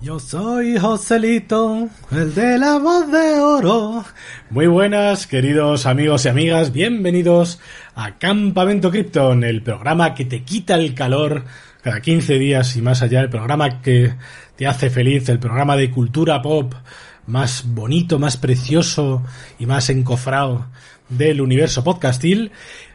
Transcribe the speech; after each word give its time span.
Yo 0.00 0.18
soy 0.18 0.78
Joselito, 0.78 1.90
el 2.10 2.34
de 2.34 2.56
la 2.56 2.78
voz 2.78 3.12
de 3.12 3.38
oro. 3.38 4.02
Muy 4.48 4.66
buenas, 4.66 5.26
queridos 5.26 5.84
amigos 5.84 6.24
y 6.24 6.28
amigas, 6.30 6.72
bienvenidos 6.72 7.60
a 7.94 8.16
Campamento 8.16 8.90
Krypton, 8.90 9.44
el 9.44 9.62
programa 9.62 10.14
que 10.14 10.24
te 10.24 10.42
quita 10.42 10.76
el 10.76 10.94
calor 10.94 11.44
cada 11.82 12.00
15 12.00 12.38
días 12.38 12.74
y 12.76 12.80
más 12.80 13.02
allá, 13.02 13.20
el 13.20 13.28
programa 13.28 13.82
que 13.82 14.14
te 14.56 14.66
hace 14.66 14.88
feliz, 14.88 15.28
el 15.28 15.38
programa 15.38 15.76
de 15.76 15.90
cultura 15.90 16.40
pop 16.40 16.72
más 17.26 17.64
bonito, 17.66 18.18
más 18.18 18.38
precioso 18.38 19.22
y 19.58 19.66
más 19.66 19.90
encofrado 19.90 20.66
del 21.10 21.42
universo 21.42 21.84
podcastil. 21.84 22.52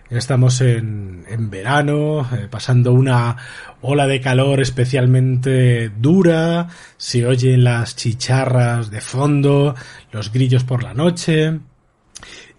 Estamos 0.09 0.59
en, 0.61 1.23
en 1.29 1.51
verano, 1.51 2.27
eh, 2.33 2.47
pasando 2.49 2.93
una 2.93 3.37
ola 3.81 4.07
de 4.07 4.19
calor 4.19 4.59
especialmente 4.59 5.89
dura, 5.89 6.67
se 6.97 7.27
oyen 7.27 7.63
las 7.63 7.95
chicharras 7.95 8.89
de 8.89 9.01
fondo, 9.01 9.75
los 10.11 10.31
grillos 10.33 10.63
por 10.63 10.83
la 10.83 10.95
noche. 10.95 11.59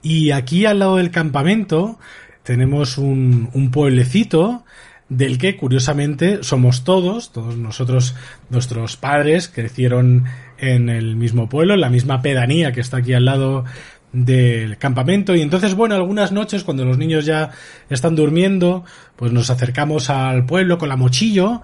Y 0.00 0.30
aquí 0.30 0.64
al 0.64 0.78
lado 0.78 0.96
del 0.96 1.10
campamento 1.10 1.98
tenemos 2.44 2.98
un, 2.98 3.50
un 3.52 3.70
pueblecito 3.72 4.64
del 5.08 5.38
que 5.38 5.56
curiosamente 5.56 6.44
somos 6.44 6.84
todos, 6.84 7.32
todos 7.32 7.56
nosotros, 7.56 8.14
nuestros 8.48 8.96
padres 8.96 9.48
crecieron 9.48 10.24
en 10.56 10.88
el 10.88 11.16
mismo 11.16 11.48
pueblo, 11.48 11.74
en 11.74 11.80
la 11.80 11.90
misma 11.90 12.22
pedanía 12.22 12.70
que 12.72 12.80
está 12.80 12.98
aquí 12.98 13.12
al 13.12 13.24
lado 13.24 13.64
del 14.12 14.78
campamento. 14.78 15.34
Y 15.34 15.42
entonces 15.42 15.74
bueno 15.74 15.94
algunas 15.94 16.32
noches 16.32 16.64
cuando 16.64 16.84
los 16.84 16.98
niños 16.98 17.24
ya 17.24 17.50
están 17.88 18.16
durmiendo 18.16 18.84
pues 19.16 19.32
nos 19.32 19.50
acercamos 19.50 20.10
al 20.10 20.46
pueblo 20.46 20.78
con 20.78 20.88
la 20.88 20.96
mochillo 20.96 21.62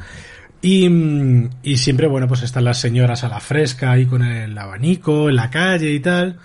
y, 0.62 0.88
y 1.62 1.76
siempre 1.76 2.06
bueno 2.06 2.28
pues 2.28 2.42
están 2.42 2.64
las 2.64 2.78
señoras 2.78 3.24
a 3.24 3.28
la 3.28 3.40
fresca 3.40 3.92
ahí 3.92 4.06
con 4.06 4.22
el 4.22 4.56
abanico 4.56 5.28
en 5.28 5.36
la 5.36 5.50
calle 5.50 5.92
y 5.92 6.00
tal. 6.00 6.38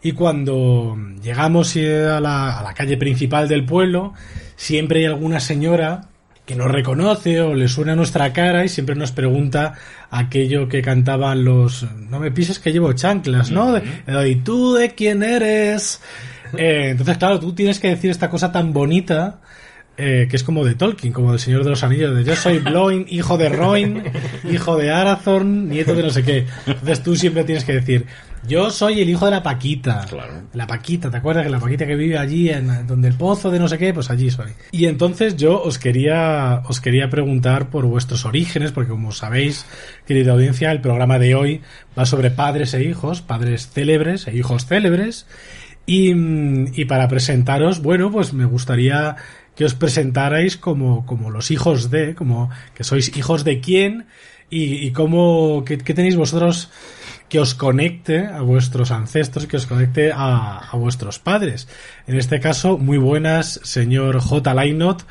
Y 0.00 0.12
cuando 0.12 0.96
llegamos 1.22 1.76
a 1.76 2.20
la, 2.20 2.58
a 2.58 2.62
la 2.62 2.74
calle 2.74 2.96
principal 2.96 3.48
del 3.48 3.64
pueblo 3.64 4.14
siempre 4.56 5.00
hay 5.00 5.06
alguna 5.06 5.40
señora 5.40 6.08
que 6.48 6.56
nos 6.56 6.70
reconoce 6.70 7.42
o 7.42 7.54
le 7.54 7.68
suena 7.68 7.94
nuestra 7.94 8.32
cara 8.32 8.64
y 8.64 8.70
siempre 8.70 8.94
nos 8.94 9.12
pregunta 9.12 9.74
aquello 10.10 10.66
que 10.66 10.80
cantaban 10.80 11.44
los 11.44 11.86
no 12.08 12.18
me 12.18 12.30
pises 12.30 12.58
que 12.58 12.72
llevo 12.72 12.90
chanclas, 12.94 13.50
¿no? 13.50 13.76
¿Y 14.24 14.36
tú 14.36 14.72
de 14.72 14.94
quién 14.94 15.22
eres? 15.22 16.00
Eh, 16.56 16.88
entonces, 16.92 17.18
claro, 17.18 17.38
tú 17.38 17.52
tienes 17.52 17.78
que 17.78 17.88
decir 17.88 18.10
esta 18.10 18.30
cosa 18.30 18.50
tan 18.50 18.72
bonita 18.72 19.42
eh, 19.98 20.28
que 20.30 20.36
es 20.36 20.42
como 20.42 20.64
de 20.64 20.76
Tolkien, 20.76 21.12
como 21.12 21.32
del 21.32 21.40
Señor 21.40 21.62
de 21.62 21.68
los 21.68 21.84
Anillos, 21.84 22.16
de 22.16 22.24
yo 22.24 22.34
soy 22.34 22.58
Bloin, 22.58 23.04
hijo 23.10 23.36
de 23.36 23.50
Roin, 23.50 24.02
hijo 24.50 24.78
de 24.78 24.90
Arathorn, 24.90 25.68
nieto 25.68 25.94
de 25.94 26.04
no 26.04 26.08
sé 26.08 26.22
qué. 26.22 26.46
Entonces 26.66 27.02
tú 27.02 27.16
siempre 27.16 27.44
tienes 27.44 27.66
que 27.66 27.74
decir, 27.74 28.06
yo 28.46 28.70
soy 28.70 29.00
el 29.00 29.10
hijo 29.10 29.24
de 29.24 29.30
la 29.32 29.42
Paquita. 29.42 30.06
Claro. 30.08 30.42
La 30.52 30.66
Paquita, 30.66 31.10
¿te 31.10 31.16
acuerdas 31.16 31.44
que 31.44 31.50
la 31.50 31.60
Paquita 31.60 31.86
que 31.86 31.96
vive 31.96 32.18
allí 32.18 32.50
en 32.50 32.86
donde 32.86 33.08
el 33.08 33.14
pozo 33.14 33.50
de 33.50 33.58
no 33.58 33.68
sé 33.68 33.78
qué? 33.78 33.92
Pues 33.92 34.10
allí 34.10 34.30
soy. 34.30 34.52
Y 34.70 34.86
entonces 34.86 35.36
yo 35.36 35.62
os 35.62 35.78
quería, 35.78 36.62
os 36.66 36.80
quería 36.80 37.10
preguntar 37.10 37.70
por 37.70 37.86
vuestros 37.86 38.24
orígenes, 38.24 38.72
porque 38.72 38.90
como 38.90 39.12
sabéis, 39.12 39.66
querida 40.06 40.32
audiencia, 40.32 40.70
el 40.70 40.80
programa 40.80 41.18
de 41.18 41.34
hoy 41.34 41.62
va 41.98 42.06
sobre 42.06 42.30
padres 42.30 42.74
e 42.74 42.82
hijos, 42.82 43.22
padres 43.22 43.68
célebres 43.70 44.26
e 44.26 44.36
hijos 44.36 44.66
célebres. 44.66 45.26
Y, 45.86 46.10
y 46.10 46.84
para 46.84 47.08
presentaros, 47.08 47.80
bueno, 47.80 48.10
pues 48.10 48.34
me 48.34 48.44
gustaría 48.44 49.16
que 49.58 49.64
os 49.64 49.74
presentarais 49.74 50.56
como, 50.56 51.04
como 51.04 51.30
los 51.30 51.50
hijos 51.50 51.90
de, 51.90 52.14
como 52.14 52.48
que 52.74 52.84
sois 52.84 53.16
hijos 53.16 53.42
de 53.42 53.60
quién 53.60 54.06
y, 54.50 54.86
y 54.86 54.92
cómo, 54.92 55.64
qué, 55.66 55.78
qué 55.78 55.94
tenéis 55.94 56.14
vosotros 56.14 56.70
que 57.28 57.40
os 57.40 57.54
conecte 57.54 58.26
a 58.26 58.40
vuestros 58.40 58.90
ancestros, 58.90 59.46
que 59.46 59.56
os 59.56 59.66
conecte 59.66 60.12
a, 60.12 60.58
a, 60.58 60.76
vuestros 60.76 61.18
padres. 61.18 61.68
En 62.06 62.16
este 62.16 62.40
caso, 62.40 62.78
muy 62.78 62.98
buenas, 62.98 63.60
señor 63.62 64.20
J. 64.20 64.54
Lainot. 64.54 65.04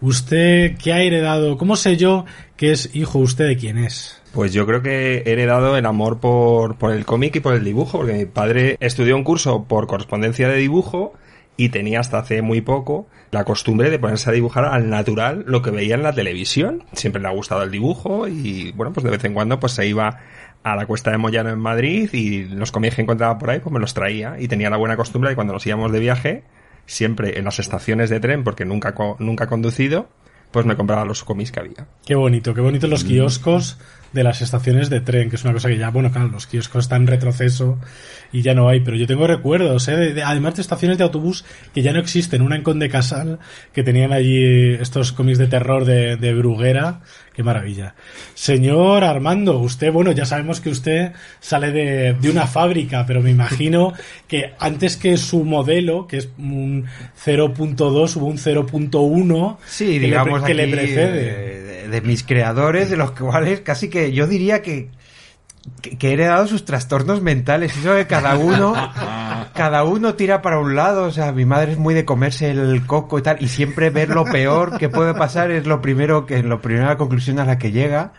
¿Usted 0.00 0.76
qué 0.76 0.92
ha 0.92 1.02
heredado? 1.02 1.56
¿Cómo 1.56 1.76
sé 1.76 1.96
yo 1.96 2.24
que 2.56 2.72
es 2.72 2.94
hijo 2.94 3.18
usted 3.18 3.46
de 3.46 3.56
quién 3.56 3.78
es? 3.78 4.20
Pues 4.32 4.52
yo 4.52 4.66
creo 4.66 4.82
que 4.82 5.18
he 5.18 5.32
heredado 5.32 5.76
el 5.76 5.86
amor 5.86 6.20
por, 6.20 6.76
por 6.76 6.92
el 6.92 7.04
cómic 7.04 7.36
y 7.36 7.40
por 7.40 7.54
el 7.54 7.64
dibujo, 7.64 7.98
porque 7.98 8.14
mi 8.14 8.26
padre 8.26 8.76
estudió 8.80 9.16
un 9.16 9.24
curso 9.24 9.64
por 9.64 9.86
correspondencia 9.86 10.48
de 10.48 10.56
dibujo 10.56 11.14
y 11.56 11.68
tenía 11.68 12.00
hasta 12.00 12.18
hace 12.18 12.42
muy 12.42 12.60
poco 12.60 13.06
la 13.30 13.44
costumbre 13.44 13.90
de 13.90 13.98
ponerse 13.98 14.30
a 14.30 14.32
dibujar 14.32 14.64
al 14.64 14.90
natural 14.90 15.44
lo 15.46 15.62
que 15.62 15.70
veía 15.70 15.94
en 15.94 16.02
la 16.02 16.12
televisión. 16.12 16.84
Siempre 16.92 17.20
le 17.20 17.28
ha 17.28 17.32
gustado 17.32 17.62
el 17.62 17.70
dibujo 17.70 18.28
y 18.28 18.72
bueno, 18.72 18.92
pues 18.92 19.04
de 19.04 19.10
vez 19.10 19.24
en 19.24 19.34
cuando 19.34 19.60
pues 19.60 19.72
se 19.72 19.86
iba 19.86 20.20
a 20.64 20.74
la 20.74 20.86
cuesta 20.86 21.10
de 21.10 21.18
Moyano 21.18 21.50
en 21.50 21.58
Madrid 21.58 22.08
y 22.12 22.44
los 22.46 22.72
cómics 22.72 22.96
que 22.96 23.02
encontraba 23.02 23.38
por 23.38 23.50
ahí 23.50 23.60
pues 23.60 23.72
me 23.72 23.78
los 23.78 23.94
traía 23.94 24.36
y 24.40 24.48
tenía 24.48 24.70
la 24.70 24.78
buena 24.78 24.96
costumbre 24.96 25.30
de 25.30 25.36
cuando 25.36 25.52
nos 25.52 25.64
íbamos 25.66 25.92
de 25.92 26.00
viaje, 26.00 26.42
siempre 26.86 27.38
en 27.38 27.44
las 27.44 27.58
estaciones 27.58 28.10
de 28.10 28.18
tren 28.18 28.42
porque 28.42 28.64
nunca, 28.64 28.94
nunca 29.18 29.44
he 29.44 29.46
conducido, 29.46 30.08
pues 30.50 30.64
me 30.64 30.74
compraba 30.74 31.04
los 31.04 31.22
cómics 31.22 31.52
que 31.52 31.60
había. 31.60 31.86
Qué 32.06 32.14
bonito, 32.14 32.54
qué 32.54 32.62
bonito 32.62 32.86
los 32.86 33.04
kioscos 33.04 33.78
de 34.14 34.24
las 34.24 34.40
estaciones 34.40 34.88
de 34.88 35.00
tren, 35.00 35.28
que 35.28 35.36
es 35.36 35.44
una 35.44 35.52
cosa 35.52 35.68
que 35.68 35.76
ya, 35.76 35.90
bueno, 35.90 36.10
claro, 36.10 36.28
los 36.28 36.46
kioscos 36.46 36.84
están 36.84 37.02
en 37.02 37.08
retroceso 37.08 37.78
y 38.32 38.42
ya 38.42 38.54
no 38.54 38.68
hay, 38.68 38.80
pero 38.80 38.96
yo 38.96 39.06
tengo 39.06 39.26
recuerdos, 39.26 39.88
¿eh? 39.88 39.96
de, 39.96 40.14
de, 40.14 40.22
además 40.22 40.54
de 40.54 40.62
estaciones 40.62 40.98
de 40.98 41.04
autobús 41.04 41.44
que 41.74 41.82
ya 41.82 41.92
no 41.92 41.98
existen, 41.98 42.40
una 42.40 42.56
en 42.56 42.62
Conde 42.62 42.88
Casal, 42.88 43.40
que 43.72 43.82
tenían 43.82 44.12
allí 44.12 44.74
estos 44.74 45.12
cómics 45.12 45.38
de 45.38 45.48
terror 45.48 45.84
de, 45.84 46.16
de 46.16 46.32
Bruguera, 46.32 47.00
qué 47.34 47.42
maravilla. 47.42 47.94
Señor 48.34 49.02
Armando, 49.02 49.58
usted, 49.58 49.92
bueno, 49.92 50.12
ya 50.12 50.24
sabemos 50.24 50.60
que 50.60 50.70
usted 50.70 51.12
sale 51.40 51.72
de, 51.72 52.14
de 52.14 52.30
una 52.30 52.46
fábrica, 52.46 53.04
pero 53.06 53.20
me 53.20 53.30
imagino 53.30 53.92
que 54.28 54.54
antes 54.60 54.96
que 54.96 55.16
su 55.16 55.44
modelo, 55.44 56.06
que 56.06 56.18
es 56.18 56.28
un 56.38 56.86
0.2, 57.24 58.16
hubo 58.16 58.26
un 58.26 58.38
0.1 58.38 59.56
sí, 59.66 59.98
digamos 59.98 60.42
que, 60.44 60.54
le, 60.54 60.66
que 60.66 60.72
aquí, 60.72 60.76
le 60.76 60.94
precede. 60.94 61.62
De, 61.62 61.88
de 61.88 62.00
mis 62.00 62.22
creadores, 62.22 62.90
de 62.90 62.96
los 62.96 63.12
cuales 63.12 63.60
casi 63.60 63.88
que 63.88 64.03
yo 64.12 64.26
diría 64.26 64.62
que 64.62 64.90
que, 65.80 66.08
he 66.08 66.12
heredado 66.12 66.46
sus 66.46 66.64
trastornos 66.64 67.22
mentales. 67.22 67.76
Eso 67.76 67.94
de 67.94 68.06
cada 68.06 68.36
uno, 68.36 68.74
cada 69.54 69.84
uno 69.84 70.14
tira 70.14 70.42
para 70.42 70.58
un 70.58 70.74
lado. 70.74 71.04
O 71.04 71.10
sea, 71.10 71.32
mi 71.32 71.44
madre 71.44 71.72
es 71.72 71.78
muy 71.78 71.94
de 71.94 72.04
comerse 72.04 72.50
el 72.50 72.86
coco 72.86 73.18
y 73.18 73.22
tal, 73.22 73.38
y 73.40 73.48
siempre 73.48 73.90
ver 73.90 74.10
lo 74.10 74.24
peor 74.24 74.78
que 74.78 74.88
puede 74.88 75.14
pasar 75.14 75.50
es 75.50 75.66
lo 75.66 75.80
primero 75.80 76.26
que, 76.26 76.42
lo 76.42 76.60
primera 76.60 76.96
conclusión 76.96 77.38
a 77.38 77.44
la 77.44 77.58
que 77.58 77.72
llega. 77.72 78.12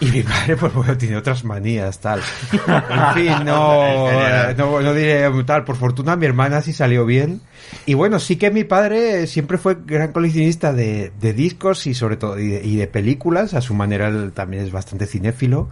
Y 0.00 0.06
mi 0.06 0.22
madre, 0.22 0.56
pues 0.56 0.72
bueno, 0.72 0.96
tiene 0.96 1.16
otras 1.16 1.44
manías, 1.44 1.98
tal. 2.00 2.20
En 2.52 3.14
fin, 3.14 3.34
no, 3.44 4.54
no, 4.56 4.80
no, 4.80 4.94
diré 4.94 5.28
tal. 5.44 5.64
Por 5.64 5.76
fortuna, 5.76 6.16
mi 6.16 6.26
hermana 6.26 6.62
sí 6.62 6.72
salió 6.72 7.04
bien. 7.04 7.40
Y 7.84 7.94
bueno, 7.94 8.20
sí 8.20 8.36
que 8.36 8.50
mi 8.50 8.64
padre 8.64 9.26
siempre 9.26 9.58
fue 9.58 9.76
gran 9.84 10.12
coleccionista 10.12 10.72
de, 10.72 11.12
de 11.20 11.32
discos 11.32 11.86
y 11.86 11.94
sobre 11.94 12.16
todo, 12.16 12.38
y 12.38 12.48
de, 12.48 12.64
y 12.64 12.76
de 12.76 12.86
películas. 12.86 13.54
A 13.54 13.60
su 13.60 13.74
manera, 13.74 14.08
él 14.08 14.32
también 14.32 14.64
es 14.64 14.70
bastante 14.70 15.06
cinéfilo. 15.06 15.68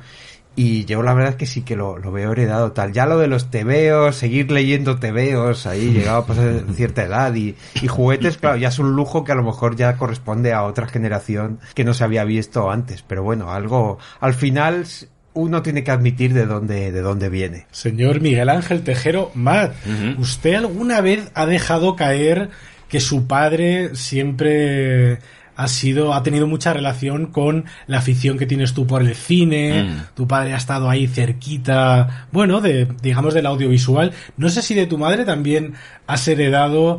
Y 0.57 0.87
yo 0.87 1.03
la 1.03 1.13
verdad 1.13 1.33
es 1.33 1.37
que 1.37 1.47
sí 1.47 1.63
que 1.63 1.77
lo, 1.77 1.99
lo, 1.99 2.11
veo 2.11 2.33
heredado 2.33 2.73
tal. 2.73 2.93
Ya 2.93 3.05
lo 3.05 3.19
de 3.19 3.27
los 3.27 3.51
tebeos, 3.51 4.17
seguir 4.17 4.51
leyendo 4.51 4.99
tebeos, 4.99 5.67
ahí 5.67 5.91
llegado 5.93 6.19
a 6.19 6.27
pasar 6.27 6.65
cierta 6.75 7.05
edad 7.05 7.35
y, 7.35 7.55
y, 7.83 7.87
juguetes, 7.89 8.39
claro, 8.39 8.57
ya 8.57 8.69
es 8.69 8.79
un 8.79 8.97
lujo 8.97 9.23
que 9.23 9.33
a 9.33 9.35
lo 9.35 9.43
mejor 9.43 9.77
ya 9.77 9.97
corresponde 9.99 10.55
a 10.55 10.63
otra 10.65 10.89
generación 10.89 11.61
que 11.75 11.85
no 11.85 11.93
se 11.93 12.05
había 12.05 12.25
visto 12.25 12.71
antes. 12.71 13.03
Pero 13.03 13.23
bueno, 13.23 13.53
algo, 13.53 13.99
al 14.19 14.33
final 14.33 14.87
uno 15.35 15.63
tiene 15.63 15.85
que 15.85 15.91
admitir 15.91 16.33
de 16.33 16.47
dónde, 16.47 16.91
de 16.91 17.01
dónde 17.03 17.29
viene. 17.29 17.67
Señor 17.71 18.23
Miguel 18.23 18.49
Ángel 18.49 18.83
Tejero 18.83 19.31
Matt, 19.35 19.75
uh 19.87 19.91
-huh. 19.91 20.19
¿usted 20.19 20.55
alguna 20.55 21.03
vez 21.03 21.31
ha 21.35 21.45
dejado 21.45 21.95
caer 21.95 22.49
que 22.89 23.01
su 23.01 23.27
padre 23.27 23.95
siempre 23.95 25.19
ha 25.57 25.69
sido, 25.69 26.15
ha 26.15 26.23
tenido 26.23 26.47
mucha 26.47 26.73
relación 26.73 27.27
con 27.27 27.65
la 27.87 27.99
afición 27.99 28.39
que 28.39 28.47
tienes 28.47 28.75
tú 28.75 28.87
por 28.87 29.03
el 29.03 29.15
cine, 29.15 29.85
mm. 29.85 30.15
tu 30.15 30.29
padre 30.29 30.53
ha 30.53 30.59
estado 30.59 30.89
ahí 30.89 31.07
cerquita, 31.07 32.29
bueno, 32.31 32.61
de, 32.61 32.87
digamos 33.03 33.35
del 33.35 33.47
audiovisual. 33.47 34.13
No 34.37 34.49
sé 34.51 34.63
si 34.63 34.75
de 34.75 34.87
tu 34.87 34.99
madre 34.99 35.25
también 35.25 35.75
has 36.07 36.29
heredado 36.29 36.99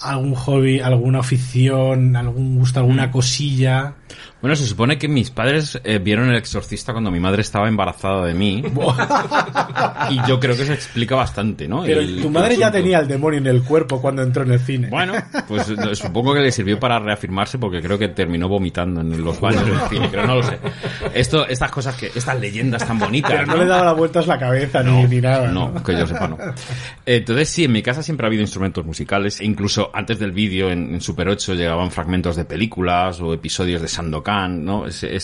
algún 0.00 0.34
hobby, 0.34 0.80
alguna 0.80 1.20
afición, 1.20 2.16
algún 2.16 2.58
gusto, 2.58 2.80
alguna 2.80 3.10
cosilla. 3.10 3.94
Bueno, 4.40 4.56
se 4.56 4.66
supone 4.66 4.98
que 4.98 5.08
mis 5.08 5.30
padres 5.30 5.80
eh, 5.84 5.98
vieron 5.98 6.28
El 6.30 6.36
Exorcista 6.36 6.92
cuando 6.92 7.10
mi 7.10 7.20
madre 7.20 7.42
estaba 7.42 7.68
embarazada 7.68 8.26
de 8.26 8.34
mí. 8.34 8.62
y 10.10 10.28
yo 10.28 10.38
creo 10.40 10.56
que 10.56 10.62
eso 10.62 10.72
explica 10.72 11.16
bastante, 11.16 11.66
¿no? 11.68 11.82
Pero 11.82 12.00
El- 12.00 12.20
tu 12.22 12.30
madre 12.30 12.56
ya 12.56 12.70
tenía 12.70 12.98
el 12.98 13.08
demonio 13.08 13.38
en 13.38 13.46
el 13.46 13.62
cuerpo 13.62 14.00
cuando 14.00 14.22
entró 14.22 14.42
en 14.44 14.52
el 14.52 14.60
cine. 14.60 14.88
Bueno, 14.88 15.14
pues 15.48 15.68
eh, 15.70 15.94
supongo 15.94 16.34
que 16.34 16.40
le 16.40 16.52
sirvió 16.52 16.78
para 16.78 16.98
reafirmarse 16.98 17.58
porque 17.58 17.80
creo 17.80 17.98
que 17.98 18.08
terminó 18.08 18.48
vomitando 18.48 19.00
en 19.00 19.22
los 19.24 19.40
baños 19.40 19.64
del 19.66 19.80
cine, 19.88 20.08
pero 20.10 20.26
no 20.26 20.36
lo 20.36 20.42
sé. 20.42 20.58
Esto, 21.14 21.46
estas 21.48 21.70
cosas 21.70 21.96
que, 21.96 22.10
estas 22.14 22.38
leyendas 22.40 22.86
tan 22.86 22.98
bonitas. 22.98 23.30
Pero 23.32 23.46
no 23.46 23.56
le 23.56 23.66
daba 23.66 23.84
la 23.86 23.92
vuelta 23.92 24.20
a 24.20 24.26
la 24.26 24.38
cabeza 24.38 24.82
ni, 24.82 25.04
ni 25.04 25.20
nada. 25.20 25.48
No, 25.48 25.82
que 25.82 25.92
yo 25.92 26.06
sepa, 26.06 26.28
no. 26.28 26.38
Entonces, 27.06 27.48
sí, 27.48 27.64
en 27.64 27.72
mi 27.72 27.82
casa 27.82 28.02
siempre 28.02 28.26
ha 28.26 28.28
habido 28.28 28.42
instrumentos 28.42 28.84
musicales. 28.84 29.40
E 29.40 29.44
incluso 29.44 29.90
antes 29.94 30.18
del 30.18 30.32
vídeo, 30.32 30.70
en, 30.70 30.94
en 30.94 31.00
Super 31.00 31.28
8, 31.28 31.54
llegaban 31.54 31.90
fragmentos 31.90 32.36
de 32.36 32.44
películas 32.44 33.20
o 33.20 33.32
episodios 33.32 33.80
de 33.82 33.88
¿no? 34.64 34.86
Ese, 34.86 35.14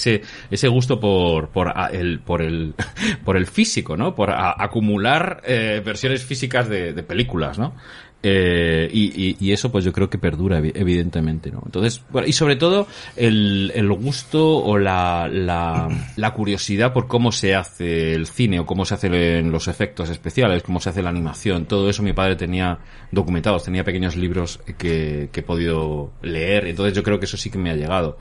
ese, 0.50 0.68
gusto 0.68 0.98
por, 1.00 1.48
por, 1.48 1.72
el, 1.92 2.20
por, 2.20 2.42
el, 2.42 2.74
por 3.24 3.36
el 3.36 3.46
físico, 3.46 3.96
¿no? 3.96 4.14
Por 4.14 4.30
acumular 4.30 5.42
eh, 5.46 5.82
versiones 5.84 6.24
físicas 6.24 6.68
de, 6.68 6.92
de 6.92 7.02
películas, 7.02 7.58
¿no? 7.58 7.74
Eh, 8.22 8.86
y, 8.92 9.04
y- 9.30 9.36
y 9.40 9.52
eso 9.52 9.72
pues 9.72 9.82
yo 9.82 9.94
creo 9.94 10.10
que 10.10 10.18
perdura 10.18 10.60
evi- 10.60 10.72
evidentemente 10.74 11.50
no 11.50 11.62
entonces 11.64 12.02
bueno, 12.10 12.28
y 12.28 12.34
sobre 12.34 12.56
todo 12.56 12.86
el, 13.16 13.72
el 13.74 13.90
gusto 13.94 14.58
o 14.58 14.76
la, 14.76 15.26
la, 15.32 15.88
la 16.16 16.34
curiosidad 16.34 16.92
por 16.92 17.08
cómo 17.08 17.32
se 17.32 17.54
hace 17.54 18.12
el 18.12 18.26
cine 18.26 18.60
o 18.60 18.66
cómo 18.66 18.84
se 18.84 18.92
hacen 18.92 19.50
los 19.50 19.68
efectos 19.68 20.10
especiales 20.10 20.62
cómo 20.62 20.80
se 20.80 20.90
hace 20.90 21.00
la 21.00 21.08
animación 21.08 21.64
todo 21.64 21.88
eso 21.88 22.02
mi 22.02 22.12
padre 22.12 22.36
tenía 22.36 22.80
documentados 23.10 23.64
tenía 23.64 23.84
pequeños 23.84 24.16
libros 24.16 24.60
que, 24.76 25.30
que 25.32 25.40
he 25.40 25.42
podido 25.42 26.12
leer 26.20 26.66
entonces 26.66 26.92
yo 26.92 27.02
creo 27.02 27.18
que 27.20 27.24
eso 27.24 27.38
sí 27.38 27.48
que 27.48 27.56
me 27.56 27.70
ha 27.70 27.74
llegado 27.74 28.18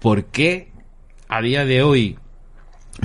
¿por 0.00 0.24
qué 0.24 0.72
a 1.28 1.40
día 1.42 1.64
de 1.64 1.82
hoy 1.82 2.18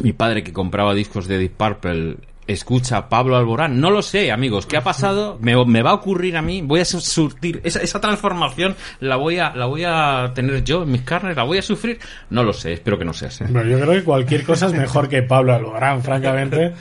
mi 0.01 0.13
padre 0.13 0.43
que 0.43 0.53
compraba 0.53 0.93
discos 0.93 1.27
de 1.27 1.37
Deep 1.37 1.51
Purple 1.51 2.17
escucha 2.47 3.09
Pablo 3.09 3.35
Alborán. 3.37 3.79
No 3.79 3.89
lo 3.91 4.01
sé, 4.01 4.31
amigos. 4.31 4.65
¿Qué 4.65 4.77
ha 4.77 4.83
pasado? 4.83 5.37
Me, 5.41 5.55
va 5.81 5.89
a 5.89 5.93
ocurrir 5.93 6.37
a 6.37 6.41
mí. 6.41 6.61
Voy 6.61 6.79
a 6.79 6.85
su- 6.85 7.01
surtir 7.01 7.61
esa, 7.63 7.79
esa 7.81 7.99
transformación. 7.99 8.75
La 8.99 9.15
voy 9.15 9.39
a 9.39 9.55
la 9.55 9.65
voy 9.65 9.83
a 9.85 10.31
tener 10.35 10.63
yo 10.63 10.83
en 10.83 10.91
mis 10.91 11.01
carnes. 11.01 11.35
La 11.35 11.43
voy 11.43 11.57
a 11.57 11.61
sufrir. 11.61 11.99
No 12.29 12.43
lo 12.43 12.53
sé. 12.53 12.73
Espero 12.73 12.97
que 12.97 13.05
no 13.05 13.13
sea 13.13 13.29
así. 13.29 13.43
Bueno, 13.49 13.69
yo 13.69 13.79
creo 13.79 13.93
que 13.93 14.03
cualquier 14.03 14.43
cosa 14.43 14.67
es 14.67 14.73
mejor 14.73 15.09
que 15.09 15.23
Pablo 15.23 15.53
Alborán, 15.53 16.03
francamente. 16.03 16.73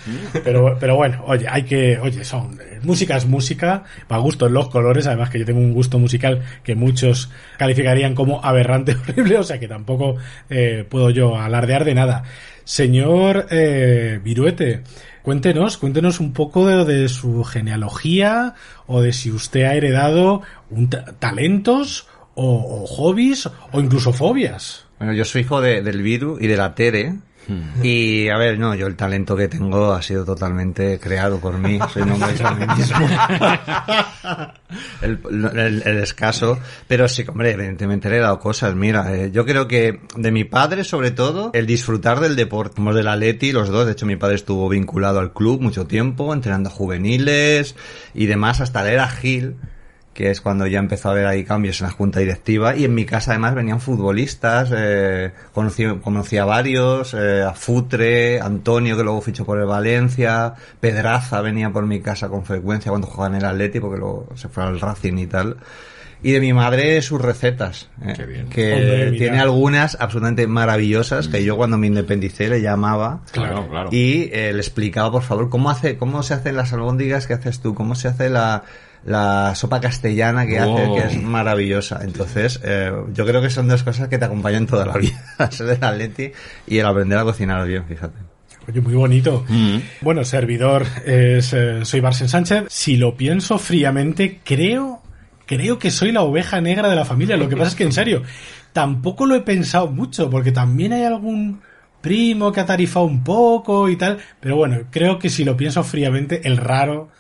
Pero, 0.45 0.97
bueno, 0.97 1.23
oye, 1.27 1.47
hay 1.49 1.63
que, 1.65 1.99
oye, 1.99 2.25
son, 2.25 2.59
eh, 2.61 2.81
música 2.83 3.17
es 3.17 3.27
música, 3.27 3.85
para 4.07 4.21
gusto 4.21 4.47
en 4.47 4.55
los 4.55 4.69
colores, 4.69 5.07
además 5.07 5.31
que 5.31 5.39
yo 5.39 5.45
tengo 5.45 5.61
un 5.61 5.73
gusto 5.73 5.99
musical 5.99 6.43
que 6.63 6.75
muchos 6.75 7.31
calificarían 7.59 8.15
como 8.15 8.45
aberrante, 8.45 8.97
horrible, 9.09 9.39
o 9.39 9.43
sea 9.43 9.59
que 9.59 9.69
tampoco 9.69 10.17
eh, 10.51 10.85
puedo 10.89 11.11
yo 11.11 11.37
alardear 11.37 11.85
de 11.85 11.95
nada. 11.95 12.25
Señor 12.65 13.47
eh, 13.51 14.19
Viruete, 14.23 14.83
cuéntenos, 15.25 15.77
cuéntenos 15.79 16.21
un 16.21 16.33
poco 16.33 16.65
de, 16.85 17.09
su 17.09 17.43
genealogía 17.43 18.55
o 18.87 19.01
de 19.01 19.13
si 19.13 19.33
usted 19.33 19.63
ha 19.65 19.75
heredado 19.75 20.43
un 20.71 20.91
ta- 20.91 21.15
talentos 21.19 22.07
o, 22.37 22.83
o 22.83 22.87
hobbies 22.87 23.49
o 23.73 23.81
incluso 23.81 24.13
fobias. 24.13 24.87
Bueno, 24.99 25.13
yo 25.15 25.25
soy 25.25 25.41
hijo 25.41 25.61
de- 25.61 25.83
del 25.83 26.03
Viru 26.03 26.39
y 26.41 26.47
de 26.47 26.57
la 26.57 26.75
Tere. 26.77 27.15
Y 27.83 28.29
a 28.29 28.39
ver, 28.39 28.59
no, 28.59 28.75
yo 28.75 28.87
el 28.87 28.97
talento 28.97 29.37
que 29.37 29.49
tengo 29.49 29.93
ha 29.93 30.03
sido 30.03 30.25
totalmente 30.25 30.99
creado 30.99 31.39
por 31.39 31.59
mí. 31.59 31.79
Soy 31.93 32.03
un 32.03 32.13
hombre 32.13 32.33
mismo. 32.77 33.09
el, 35.03 35.99
escaso. 35.99 36.59
Pero 36.89 37.09
sí, 37.09 37.25
hombre, 37.29 37.53
evidentemente 37.53 38.09
le 38.09 38.17
he 38.17 38.21
dado 38.21 38.39
cosas. 38.39 38.75
Mira, 38.75 39.15
eh, 39.15 39.31
yo 39.33 39.45
creo 39.45 39.69
que 39.69 40.01
de 40.17 40.31
mi 40.31 40.45
padre, 40.45 40.85
sobre 40.85 41.11
todo, 41.11 41.51
el 41.55 41.67
disfrutar 41.67 42.21
del 42.21 42.37
deporte. 42.37 42.77
Somos 42.77 42.95
del 42.95 43.09
Atleti, 43.09 43.53
los 43.53 43.69
dos. 43.69 43.87
De 43.87 43.93
hecho, 43.93 44.07
mi 44.07 44.17
padre 44.17 44.37
estuvo 44.37 44.69
vinculado 44.69 45.19
al 45.19 45.33
club 45.33 45.61
mucho 45.61 45.87
tiempo, 45.87 46.33
entrenando 46.33 46.71
juveniles 46.71 47.75
y 48.15 48.27
demás, 48.27 48.61
hasta 48.61 48.83
la 48.83 48.93
era 48.93 49.09
Gil 49.09 49.57
que 50.15 50.31
es 50.31 50.41
cuando 50.41 50.67
ya 50.67 50.79
empezó 50.79 51.09
a 51.09 51.13
haber 51.13 51.27
ahí 51.27 51.45
cambios 51.45 51.81
en 51.81 51.89
la 51.89 51.93
junta 51.93 52.21
directiva 52.21 52.75
y 52.77 52.85
en 52.85 52.95
mi 52.95 53.05
casa 53.05 53.33
además 53.33 53.55
venían 53.55 53.81
futbolistas 53.81 54.71
eh, 54.75 55.33
conocí, 55.53 55.85
conocí 56.01 56.39
a 56.39 56.45
varios 56.45 57.13
eh, 57.15 57.43
a 57.43 57.53
Futre 57.53 58.41
Antonio 58.41 58.97
que 58.97 59.03
luego 59.03 59.21
fichó 59.21 59.45
por 59.45 59.59
el 59.59 59.67
Valencia 59.67 60.55
Pedraza 60.81 61.41
venía 61.43 61.71
por 61.71 61.85
mi 61.85 62.01
casa 62.01 62.29
con 62.29 62.45
frecuencia 62.45 62.91
cuando 62.91 63.09
jugaba 63.09 63.35
en 63.35 63.43
el 63.43 63.45
Atleti 63.45 63.81
porque 63.81 63.99
luego 63.99 64.29
se 64.37 64.49
fue 64.49 64.63
al 64.63 64.81
Racing 64.81 65.19
y 65.19 65.27
tal 65.27 65.57
y 66.23 66.31
de 66.33 66.41
mi 66.41 66.55
madre 66.55 67.03
sus 67.03 67.21
recetas 67.21 67.91
eh, 68.03 68.15
Qué 68.17 68.25
bien. 68.25 68.49
que 68.49 68.73
Hombre, 68.73 69.13
tiene 69.19 69.41
algunas 69.41 69.97
absolutamente 70.01 70.47
maravillosas 70.47 71.29
que 71.29 71.45
yo 71.45 71.57
cuando 71.57 71.77
me 71.77 71.89
independicé 71.89 72.49
le 72.49 72.63
llamaba 72.63 73.21
Claro, 73.33 73.69
claro. 73.69 73.91
y 73.93 74.31
eh, 74.33 74.53
le 74.55 74.61
explicaba, 74.61 75.11
por 75.13 75.23
favor, 75.23 75.51
cómo 75.51 75.69
hace, 75.71 75.99
cómo 75.99 76.23
se 76.23 76.33
hacen 76.33 76.57
las 76.57 76.73
albóndigas 76.73 77.27
que 77.27 77.35
haces 77.35 77.61
tú, 77.61 77.75
cómo 77.75 77.95
se 77.95 78.09
hace 78.09 78.31
la, 78.31 78.63
la 79.05 79.55
sopa 79.55 79.81
castellana 79.81 80.47
que 80.47 80.59
hace, 80.59 80.91
que 80.95 81.07
es 81.09 81.23
maravillosa. 81.23 82.01
Entonces, 82.03 82.61
eh, 82.65 82.93
yo 83.13 83.27
creo 83.27 83.43
que 83.43 83.51
son 83.51 83.69
dos 83.69 83.83
cosas 83.83 84.09
que 84.09 84.19
te 84.19 84.25
acompañan 84.25 84.67
toda 84.67 84.87
la 84.87 84.95
vida, 84.95 85.19
ser 85.51 85.67
del 85.67 85.85
atleti 85.85 86.33
y 86.67 86.79
el 86.79 86.87
aprender 86.87 87.19
a 87.19 87.25
cocinar 87.25 87.67
bien, 87.67 87.85
fíjate. 87.85 88.19
Oye, 88.67 88.81
muy 88.81 88.95
bonito. 88.95 89.45
Mm. 89.49 89.77
Bueno, 90.01 90.25
servidor, 90.25 90.87
es, 91.05 91.53
eh, 91.53 91.85
soy 91.85 92.01
Barsen 92.01 92.31
Sánchez. 92.31 92.65
Si 92.69 92.97
lo 92.97 93.15
pienso 93.15 93.59
fríamente, 93.59 94.41
creo, 94.43 95.03
creo 95.45 95.79
que 95.79 95.91
soy 95.91 96.13
la 96.13 96.23
oveja 96.23 96.63
negra 96.63 96.89
de 96.89 96.97
la 96.97 97.05
familia. 97.05 97.37
Lo 97.37 97.49
que 97.49 97.57
pasa 97.57 97.71
es 97.71 97.75
que, 97.75 97.85
en 97.85 97.93
serio, 97.93 98.23
tampoco 98.73 99.27
lo 99.27 99.35
he 99.35 99.43
pensado 99.43 99.89
mucho, 99.89 100.31
porque 100.31 100.51
también 100.51 100.95
hay 100.95 101.03
algún 101.03 101.61
primo 102.01 102.53
que 102.53 102.61
ha 102.61 102.67
tarifado 102.67 103.05
un 103.05 103.23
poco 103.23 103.91
y 103.91 103.97
tal. 103.97 104.19
Pero 104.41 104.57
bueno, 104.57 104.79
creo 104.91 105.19
que 105.19 105.29
si 105.29 105.45
lo 105.45 105.59
pienso 105.59 105.85
fríamente, 105.85 106.49
el 106.49 106.57
raro, 106.57 107.11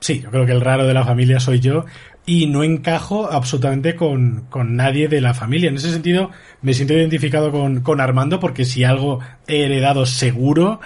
sí, 0.00 0.20
yo 0.20 0.30
creo 0.30 0.46
que 0.46 0.52
el 0.52 0.60
raro 0.60 0.86
de 0.86 0.94
la 0.94 1.04
familia 1.04 1.40
soy 1.40 1.60
yo. 1.60 1.84
Y 2.26 2.46
no 2.46 2.62
encajo 2.62 3.30
absolutamente 3.30 3.94
con, 3.96 4.44
con 4.50 4.76
nadie 4.76 5.08
de 5.08 5.22
la 5.22 5.32
familia. 5.32 5.70
En 5.70 5.76
ese 5.76 5.90
sentido, 5.90 6.30
me 6.60 6.74
siento 6.74 6.92
identificado 6.92 7.50
con, 7.50 7.80
con 7.80 8.02
Armando 8.02 8.38
porque 8.38 8.66
si 8.66 8.84
algo 8.84 9.20
he 9.46 9.64
heredado 9.64 10.04
seguro, 10.04 10.80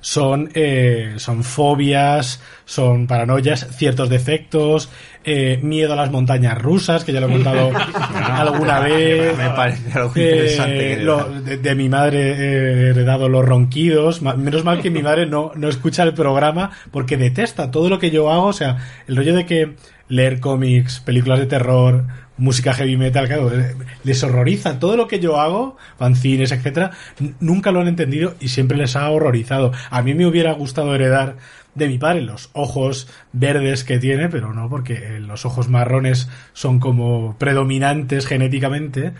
son, 0.00 0.50
eh, 0.54 1.14
son 1.16 1.42
fobias, 1.44 2.40
son 2.64 3.06
paranoias, 3.06 3.66
ciertos 3.76 4.08
defectos, 4.08 4.88
eh, 5.24 5.58
miedo 5.62 5.92
a 5.92 5.96
las 5.96 6.10
montañas 6.10 6.56
rusas, 6.56 7.04
que 7.04 7.12
ya 7.12 7.20
lo 7.20 7.28
he 7.28 7.32
contado 7.32 7.70
alguna 8.14 8.80
vez. 8.80 9.36
Me 9.36 9.50
parece 9.50 9.92
algo 9.98 10.12
Eh, 10.14 10.20
interesante 10.22 10.96
lo- 11.02 11.28
de, 11.40 11.56
de 11.58 11.74
mi 11.74 11.88
madre 11.88 12.32
he 12.32 12.90
heredado 12.90 13.28
los 13.28 13.44
ronquidos. 13.44 14.22
Menos 14.22 14.64
mal 14.64 14.80
que 14.80 14.90
mi 14.90 15.02
madre 15.02 15.26
no, 15.26 15.52
no 15.54 15.68
escucha 15.68 16.02
el 16.04 16.14
programa 16.14 16.70
porque 16.90 17.16
detesta 17.16 17.70
todo 17.70 17.88
lo 17.88 17.98
que 17.98 18.10
yo 18.10 18.30
hago. 18.30 18.46
O 18.46 18.52
sea, 18.52 18.76
el 19.06 19.16
rollo 19.16 19.34
de 19.34 19.46
que 19.46 19.74
leer 20.08 20.40
cómics, 20.40 21.00
películas 21.00 21.38
de 21.40 21.46
terror, 21.46 22.04
música 22.38 22.72
heavy 22.72 22.96
metal, 22.96 23.26
claro, 23.26 23.52
eh, 23.52 23.74
les 24.04 24.22
horroriza 24.22 24.78
todo 24.78 24.96
lo 24.96 25.06
que 25.08 25.20
yo 25.20 25.40
hago, 25.40 25.76
fanzines, 25.98 26.52
etcétera. 26.52 26.92
Nunca 27.40 27.70
lo 27.72 27.80
han 27.80 27.88
entendido 27.88 28.34
y 28.40 28.48
siempre 28.48 28.78
les 28.78 28.96
ha 28.96 29.10
horrorizado. 29.10 29.72
A 29.90 30.02
mí 30.02 30.14
me 30.14 30.26
hubiera 30.26 30.52
gustado 30.52 30.94
heredar 30.94 31.36
de 31.74 31.86
mi 31.88 31.98
padre 31.98 32.22
los 32.22 32.50
ojos 32.54 33.06
verdes 33.32 33.84
que 33.84 33.98
tiene, 33.98 34.28
pero 34.28 34.52
no, 34.54 34.68
porque 34.68 34.94
eh, 34.94 35.20
los 35.20 35.44
ojos 35.44 35.68
marrones 35.68 36.28
son 36.52 36.80
como 36.80 37.36
predominantes 37.38 38.26
genéticamente. 38.26 39.12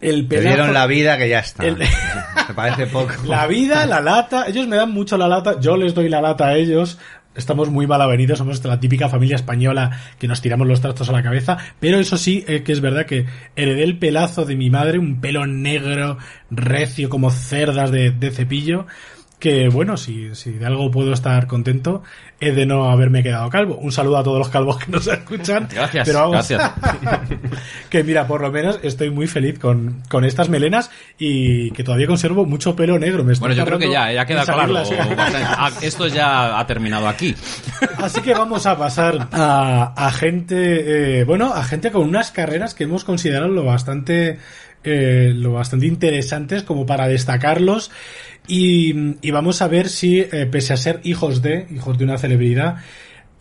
El 0.00 0.28
Te 0.28 0.36
pelazo- 0.38 0.42
dieron 0.48 0.74
la 0.74 0.86
vida 0.86 1.16
que 1.18 1.28
ya 1.28 1.38
está. 1.40 1.64
El- 1.66 1.78
Me 2.48 2.54
parece 2.54 2.86
poco. 2.86 3.12
la 3.26 3.46
vida, 3.46 3.86
la 3.86 4.00
lata, 4.00 4.46
ellos 4.46 4.68
me 4.68 4.76
dan 4.76 4.92
mucho 4.92 5.16
la 5.16 5.26
lata, 5.26 5.58
yo 5.60 5.76
les 5.76 5.94
doy 5.94 6.08
la 6.08 6.20
lata 6.20 6.48
a 6.48 6.54
ellos. 6.56 6.98
Estamos 7.36 7.70
muy 7.70 7.86
mal 7.86 8.00
avenidos, 8.00 8.38
somos 8.38 8.64
la 8.64 8.80
típica 8.80 9.08
familia 9.08 9.36
española 9.36 10.00
que 10.18 10.26
nos 10.28 10.40
tiramos 10.40 10.66
los 10.66 10.80
trastos 10.80 11.08
a 11.08 11.12
la 11.12 11.22
cabeza, 11.22 11.58
pero 11.80 11.98
eso 11.98 12.16
sí, 12.16 12.44
eh, 12.48 12.62
que 12.62 12.72
es 12.72 12.80
verdad 12.80 13.06
que 13.06 13.26
heredé 13.54 13.84
el 13.84 13.98
pelazo 13.98 14.44
de 14.44 14.56
mi 14.56 14.70
madre, 14.70 14.98
un 14.98 15.20
pelo 15.20 15.46
negro, 15.46 16.18
recio, 16.50 17.08
como 17.08 17.30
cerdas 17.30 17.90
de, 17.90 18.10
de 18.10 18.30
cepillo, 18.30 18.86
que 19.38 19.68
bueno, 19.68 19.96
si, 19.96 20.34
si 20.34 20.52
de 20.52 20.66
algo 20.66 20.90
puedo 20.90 21.12
estar 21.12 21.46
contento, 21.46 22.02
es 22.40 22.56
de 22.56 22.66
no 22.66 22.90
haberme 22.90 23.22
quedado 23.22 23.48
calvo. 23.50 23.76
Un 23.76 23.92
saludo 23.92 24.18
a 24.18 24.24
todos 24.24 24.38
los 24.38 24.48
calvos 24.48 24.78
que 24.78 24.90
nos 24.90 25.06
escuchan. 25.06 25.68
Gracias, 25.72 26.06
pero 26.06 26.20
vamos, 26.20 26.48
gracias. 26.48 26.72
que 27.90 28.02
mira, 28.02 28.26
por 28.26 28.40
lo 28.40 28.50
menos 28.50 28.78
estoy 28.82 29.10
muy 29.10 29.26
feliz 29.26 29.58
con, 29.58 30.02
con 30.08 30.24
estas 30.24 30.48
melenas 30.48 30.90
y 31.18 31.70
que 31.72 31.84
todavía 31.84 32.06
conservo 32.06 32.46
mucho 32.46 32.74
pelo 32.74 32.98
negro. 32.98 33.24
Me 33.24 33.34
estoy 33.34 33.48
Bueno, 33.48 33.62
yo 33.62 33.66
creo 33.66 33.78
que 33.78 33.90
ya, 33.90 34.12
ya 34.12 34.24
queda 34.24 34.44
claro. 34.44 34.74
Esto 35.82 36.06
ya 36.06 36.58
ha 36.58 36.66
terminado 36.66 37.08
aquí. 37.08 37.34
Así 37.98 38.22
que 38.22 38.32
vamos 38.32 38.66
a 38.66 38.78
pasar 38.78 39.28
a, 39.32 39.92
a 39.96 40.12
gente, 40.12 41.20
eh, 41.20 41.24
bueno, 41.24 41.52
a 41.52 41.62
gente 41.62 41.90
con 41.90 42.02
unas 42.02 42.30
carreras 42.30 42.74
que 42.74 42.84
hemos 42.84 43.04
considerado 43.04 43.48
lo 43.48 43.64
bastante, 43.64 44.38
lo 44.86 45.52
bastante 45.52 45.86
interesantes 45.86 46.62
como 46.62 46.86
para 46.86 47.08
destacarlos. 47.08 47.90
Y, 48.48 49.16
y 49.26 49.30
vamos 49.30 49.60
a 49.62 49.68
ver 49.68 49.88
si, 49.88 50.20
eh, 50.20 50.46
pese 50.50 50.72
a 50.72 50.76
ser 50.76 51.00
hijos 51.02 51.42
de, 51.42 51.66
hijos 51.70 51.98
de 51.98 52.04
una 52.04 52.18
celebridad, 52.18 52.76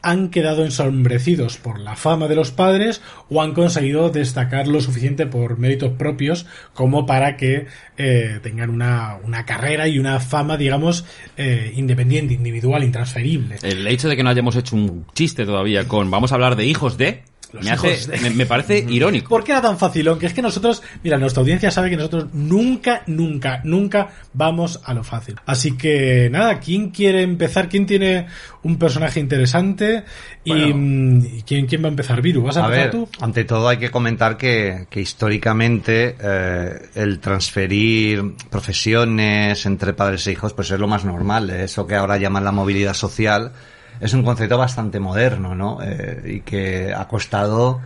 han 0.05 0.29
quedado 0.29 0.63
ensombrecidos 0.63 1.57
por 1.57 1.79
la 1.79 1.95
fama 1.95 2.27
de 2.27 2.35
los 2.35 2.51
padres 2.51 3.01
o 3.27 3.41
han 3.41 3.53
conseguido 3.53 4.11
destacar 4.11 4.67
lo 4.67 4.79
suficiente 4.79 5.25
por 5.25 5.57
méritos 5.57 5.93
propios 5.93 6.45
como 6.73 7.07
para 7.07 7.37
que 7.37 7.65
eh, 7.97 8.39
tengan 8.43 8.69
una, 8.69 9.17
una, 9.23 9.45
carrera 9.45 9.87
y 9.87 9.97
una 9.97 10.19
fama, 10.19 10.57
digamos, 10.57 11.05
eh, 11.37 11.73
independiente, 11.75 12.35
individual, 12.35 12.83
intransferible. 12.83 13.57
El 13.63 13.87
hecho 13.87 14.07
de 14.07 14.15
que 14.15 14.21
no 14.21 14.29
hayamos 14.29 14.55
hecho 14.55 14.75
un 14.75 15.07
chiste 15.15 15.43
todavía 15.43 15.87
con 15.87 16.11
vamos 16.11 16.31
a 16.31 16.35
hablar 16.35 16.55
de 16.55 16.67
hijos 16.67 16.99
de 16.99 17.23
me, 17.61 17.71
hace, 17.71 18.31
me, 18.31 18.45
parece 18.45 18.79
irónico. 18.89 19.29
¿Por 19.29 19.43
qué 19.43 19.51
era 19.51 19.61
tan 19.61 19.77
fácil? 19.77 20.07
Aunque 20.07 20.25
es 20.25 20.33
que 20.33 20.41
nosotros, 20.41 20.81
mira, 21.03 21.17
nuestra 21.17 21.41
audiencia 21.41 21.71
sabe 21.71 21.89
que 21.89 21.97
nosotros 21.97 22.27
nunca, 22.33 23.03
nunca, 23.07 23.61
nunca 23.63 24.09
vamos 24.33 24.81
a 24.83 24.93
lo 24.93 25.03
fácil. 25.03 25.35
Así 25.45 25.77
que 25.77 26.29
nada, 26.31 26.59
¿quién 26.59 26.89
quiere 26.89 27.21
empezar? 27.21 27.69
¿Quién 27.69 27.85
tiene 27.85 28.27
un 28.63 28.77
personaje 28.77 29.19
interesante? 29.19 30.03
¿Y, 30.43 30.53
mm, 30.53 31.41
¿quién, 31.45 31.65
quién 31.65 31.83
va 31.83 31.87
a 31.87 31.89
empezar? 31.89 32.21
Viru, 32.21 32.43
¿vas 32.43 32.57
a, 32.57 32.65
empezar 32.65 32.91
tú? 32.91 33.09
Ante 33.19 33.45
todo 33.45 33.67
hay 33.67 33.77
que 33.77 33.91
comentar 33.91 34.37
que, 34.37 34.87
que 34.89 35.01
históricamente 35.01 36.15
eh, 36.21 36.89
el 36.95 37.19
transferir 37.19 38.33
profesiones 38.49 39.65
entre 39.65 39.93
padres 39.93 40.27
e 40.27 40.31
hijos 40.31 40.53
pues 40.53 40.71
es 40.71 40.79
lo 40.79 40.87
más 40.87 41.05
normal. 41.05 41.49
Eso 41.49 41.87
que 41.87 41.95
ahora 41.95 42.17
llaman 42.17 42.43
la 42.43 42.51
movilidad 42.51 42.93
social 42.93 43.53
es 43.99 44.13
un 44.13 44.23
concepto 44.23 44.57
bastante 44.57 44.99
moderno, 44.99 45.55
¿no? 45.55 45.79
Eh, 45.81 46.21
y 46.25 46.39
que 46.41 46.93
ha 46.93 47.07
costado 47.07 47.81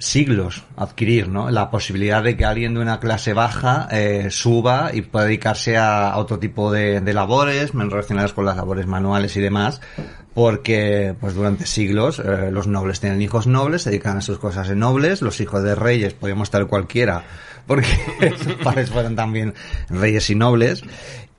siglos 0.00 0.64
adquirir, 0.76 1.28
¿no? 1.28 1.50
La 1.50 1.70
posibilidad 1.70 2.22
de 2.22 2.36
que 2.36 2.44
alguien 2.44 2.74
de 2.74 2.80
una 2.80 2.98
clase 2.98 3.32
baja 3.32 3.86
eh, 3.92 4.28
suba 4.30 4.90
y 4.92 5.02
pueda 5.02 5.26
dedicarse 5.26 5.76
a, 5.76 6.16
otro 6.16 6.38
tipo 6.38 6.72
de, 6.72 7.00
de, 7.00 7.14
labores 7.14 7.72
relacionadas 7.72 8.32
con 8.32 8.44
las 8.44 8.56
labores 8.56 8.86
manuales 8.86 9.36
y 9.36 9.40
demás, 9.40 9.80
porque 10.34 11.14
pues 11.20 11.34
durante 11.34 11.66
siglos 11.66 12.18
eh, 12.18 12.50
los 12.50 12.66
nobles 12.66 13.00
tenían 13.00 13.22
hijos 13.22 13.46
nobles, 13.46 13.82
se 13.82 13.90
dedicaban 13.90 14.18
a 14.18 14.22
sus 14.22 14.38
cosas 14.38 14.68
de 14.68 14.76
nobles, 14.76 15.22
los 15.22 15.40
hijos 15.40 15.62
de 15.62 15.74
reyes 15.74 16.14
podíamos 16.14 16.46
estar 16.46 16.66
cualquiera, 16.66 17.24
porque 17.66 17.86
sus 18.42 18.54
padres 18.54 18.90
fueron 18.90 19.16
también 19.16 19.54
reyes 19.88 20.30
y 20.30 20.34
nobles, 20.34 20.82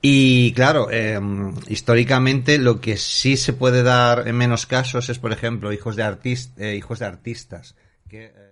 y 0.04 0.52
claro, 0.54 0.88
eh, 0.90 1.20
históricamente 1.68 2.58
lo 2.58 2.80
que 2.80 2.96
sí 2.96 3.36
se 3.36 3.52
puede 3.52 3.84
dar 3.84 4.26
en 4.26 4.36
menos 4.36 4.66
casos 4.66 5.08
es, 5.08 5.20
por 5.20 5.32
ejemplo, 5.32 5.72
hijos 5.72 5.94
de, 5.94 6.02
artist 6.02 6.58
eh, 6.58 6.74
hijos 6.74 6.98
de 6.98 7.06
artistas. 7.06 7.76
Que, 8.08 8.24
eh... 8.24 8.51